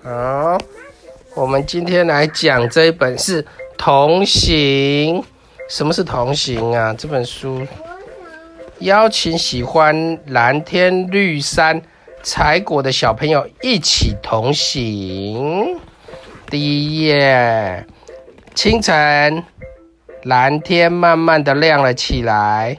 [0.00, 0.56] 好，
[1.34, 3.42] 我们今天来讲这一本是
[3.76, 5.20] 《同行》。
[5.68, 6.94] 什么是同行啊？
[6.96, 7.66] 这本书
[8.78, 11.82] 邀请喜欢蓝天绿山
[12.22, 15.76] 采果的小朋友一起同行。
[16.48, 17.84] 第一页，
[18.54, 19.42] 清晨，
[20.22, 22.78] 蓝天慢慢的亮了起来，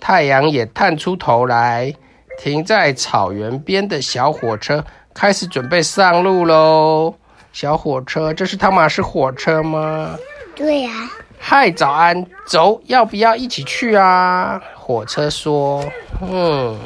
[0.00, 1.94] 太阳也探出头来。
[2.38, 4.84] 停在草原边的小火车
[5.16, 7.14] 开始准备上路喽。
[7.50, 10.14] 小火车，这是汤玛士火车吗？
[10.54, 11.10] 对呀、啊。
[11.38, 14.60] 嗨，早安，走，要不要一起去啊？
[14.74, 15.82] 火车说
[16.20, 16.78] ：“嗯，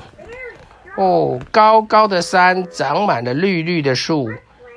[0.97, 4.31] 哦，高高的山长满了绿绿的树。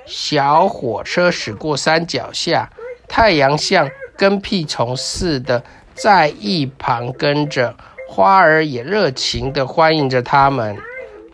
[0.07, 2.67] 小火车驶过山脚下，
[3.07, 5.63] 太阳像跟屁虫似的
[5.93, 7.75] 在一旁跟着。”
[8.09, 10.75] 花儿也热情地欢迎着他们。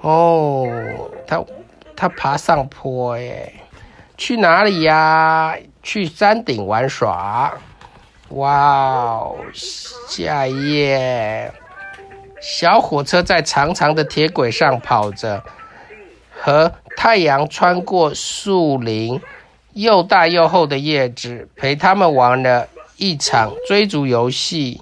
[0.01, 0.65] 哦，
[1.25, 1.43] 他
[1.99, 3.51] 他爬上坡耶，
[4.15, 5.53] 去哪里呀？
[5.83, 7.53] 去山顶玩耍。
[8.29, 11.51] 哇哦，下一页，
[12.39, 15.43] 小火车在长长的铁轨上跑着，
[16.39, 19.19] 和太阳穿过树林，
[19.73, 24.81] 又大又厚的叶子陪他们玩了一场追逐游戏。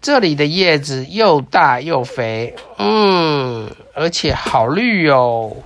[0.00, 5.56] 这里的叶子又大又肥，嗯，而且好绿哟，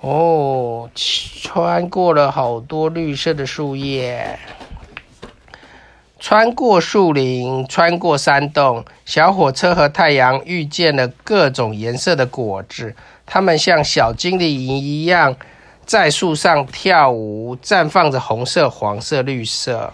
[0.00, 4.38] 哦，穿过了好多绿色的树叶，
[6.18, 12.94] 穿过树林，穿过山洞，小火车和太阳遇见了各种颜色的果子，
[13.26, 15.36] 它们像小精灵一样
[15.84, 19.92] 在树上跳舞，绽放着红色、黄色、绿色。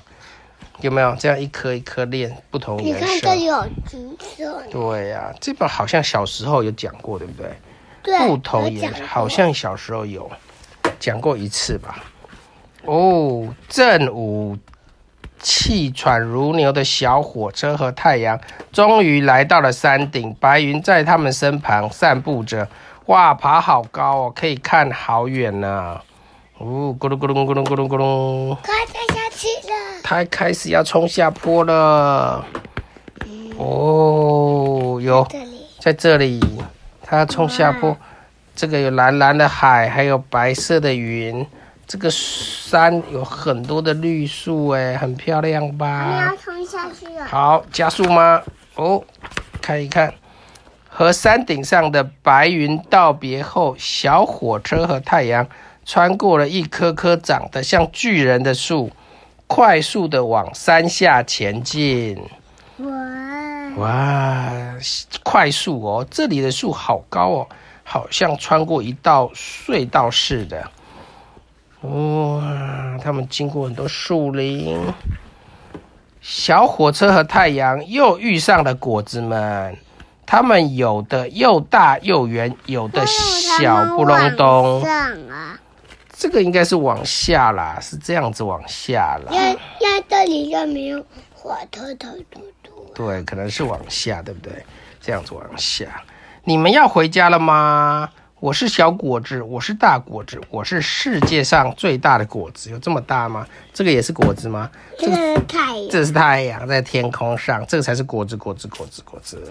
[0.83, 3.07] 有没有这样一颗一颗练不同颜色？
[3.07, 4.63] 你看这里有橘色。
[4.71, 7.51] 对呀、啊，这本好像小时候有讲过，对不对？
[8.07, 8.27] 对。
[8.29, 10.31] 不同颜色好像小时候有
[11.01, 12.05] 讲过一次吧？
[12.85, 14.57] 哦，正午，
[15.41, 18.41] 气喘如牛的小火车和太阳
[18.73, 22.69] 终于来到了山顶，白云在他们身旁散步着。
[23.07, 26.05] 哇，爬好高哦，可以看好远呢、啊。
[26.59, 28.55] 哦，咕噜咕噜咕噜咕噜咕噜。
[28.63, 30.01] 快掉下去了。
[30.03, 32.45] 它开始要冲下坡了，
[33.59, 35.27] 哦，有
[35.81, 36.41] 在这里，
[37.09, 37.97] 它要冲下坡，
[38.57, 41.47] 这个有蓝蓝的海，还有白色的云，
[41.87, 46.11] 这个山有很多的绿树，哎，很漂亮吧？
[46.11, 47.25] 你要冲下去了。
[47.25, 48.43] 好，加速吗？
[48.75, 49.05] 哦，
[49.63, 50.13] 看一看，
[50.89, 55.47] 和山顶上的白云道别后，小火车和太阳
[55.85, 58.91] 穿过了一棵棵长得像巨人的树。
[59.49, 62.21] 快速的往山下前进，
[63.77, 64.51] 哇，
[65.23, 66.07] 快速哦！
[66.11, 67.49] 这里的树好高哦，
[67.85, 70.71] 好像穿过一道隧道似的。
[71.83, 74.81] 哇，他们经过很多树林，
[76.23, 79.77] 小火车和太阳又遇上了果子们，
[80.25, 84.83] 它们有的又大又圆，有的小不隆咚。
[86.19, 89.31] 这个应该是往下啦，是这样子往下啦。
[89.31, 91.05] 那那这里就没有
[91.35, 92.09] 火车头。
[92.97, 94.65] 对，可能是往下，对不对？
[95.03, 96.03] 这样子往下。
[96.45, 98.09] 你们要回家了吗？
[98.41, 102.71] 我是小果子，我是大果子，我是世界上最大的果子。
[102.71, 103.47] 有这么大吗？
[103.75, 104.71] 这个也是果子吗？
[104.99, 105.89] 这个是太阳。
[105.91, 109.43] 这是太阳在天空上，这个才是果子，果子，果子，果子。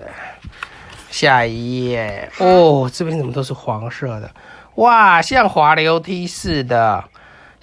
[1.12, 4.32] 下一页哦，这边怎么都是黄色的？
[4.76, 7.04] 哇，像滑流梯似的，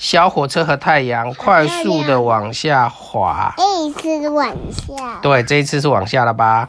[0.02, 3.54] 小火车和太阳快速的往下滑。
[3.56, 5.20] 这一次是往下。
[5.22, 6.68] 对，这一次是往下了吧？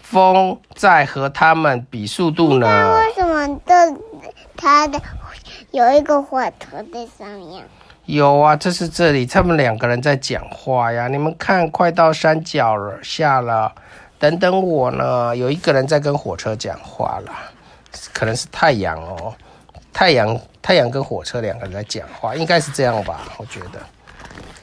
[0.00, 2.68] 风在和他们比速度呢。
[2.68, 3.74] 那为什么这
[4.56, 5.02] 它的
[5.72, 7.64] 有一个火车在上面？
[8.04, 11.08] 有啊，这是这里，他们两个人在讲话呀。
[11.08, 13.72] 你们看，快到山脚了，下了，
[14.20, 15.36] 等等我呢。
[15.36, 17.32] 有一个人在跟火车讲话了，
[18.12, 19.34] 可能是太阳哦。
[19.98, 23.32] 太阳，太阳跟火车两个人在讲话，应该是这样吧？
[23.36, 23.80] 我觉得。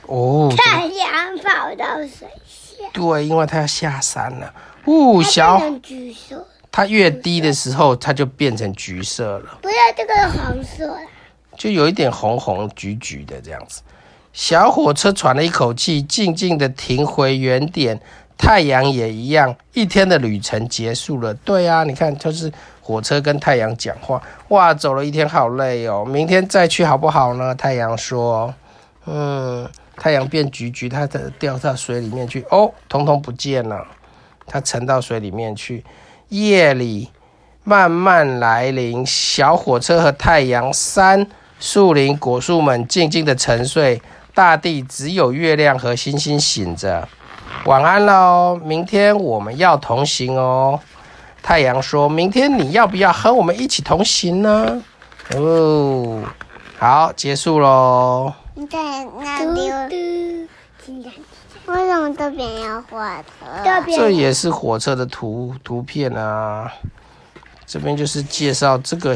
[0.03, 0.49] 哦。
[0.55, 2.85] 太阳跑到水下。
[2.93, 4.53] 对，因为它要下山了。
[4.85, 5.61] 哦，小。
[5.83, 6.47] 橘色。
[6.71, 9.59] 它越低的时候，它就变成橘色了。
[9.61, 10.97] 不要这个黄色。
[11.57, 13.81] 就有一点红红橘橘的这样子。
[14.31, 17.99] 小火车喘了一口气，静静的停回原点。
[18.37, 21.33] 太阳也一样，一天的旅程结束了。
[21.33, 22.49] 对啊，你看，就是。
[22.85, 27.55] 火车跟太阳讲话，哇，走了一天好累哦，明天再去好不好呢？
[27.55, 28.53] 太阳说，
[29.07, 29.67] 嗯，
[29.97, 31.07] 太阳变橘橘，它
[31.39, 33.83] 掉到水里面去，哦，通通不见了，
[34.45, 35.83] 它沉到水里面去。
[36.29, 37.09] 夜里
[37.63, 41.25] 慢慢来临，小火车和太阳，山
[41.59, 43.99] 树林果树们静静的沉睡，
[44.35, 47.09] 大地只有月亮和星星醒着。
[47.65, 50.79] 晚安喽，明天我们要同行哦。
[51.45, 54.81] 太阳说：“明天你要不要和我们一起同行呢？”
[55.37, 56.23] 哦，
[56.79, 58.33] 好，结束喽。
[58.55, 58.79] 对，
[59.19, 60.47] 那里
[61.67, 62.99] 为什么这边要火
[63.39, 63.45] 车？
[63.95, 66.73] 这也是火车的图图片啊。
[67.67, 69.15] 这边就是介绍这个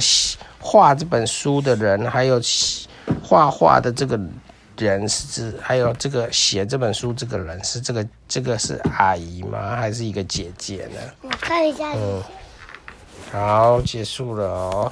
[0.60, 2.40] 画这本书的人，还有
[3.24, 4.20] 画画的这个
[4.86, 9.76] 人是，还有这个写这本书这个人是这个这个是阿姨吗？
[9.76, 11.00] 还是一个姐姐呢？
[11.22, 11.94] 我看一下。
[11.96, 12.24] 嗯，
[13.32, 14.92] 好，结束了哦。